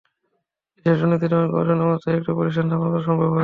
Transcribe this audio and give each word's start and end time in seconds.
দেশে 0.77 0.99
দুর্নীতি 1.01 1.27
দমন 1.27 1.47
কমিশনের 1.51 1.87
মতো 1.89 2.07
একটি 2.11 2.31
প্রতিষ্ঠান 2.37 2.65
স্থাপন 2.67 2.87
করা 2.87 3.01
সম্ভব 3.01 3.27
হয়েছে। 3.27 3.39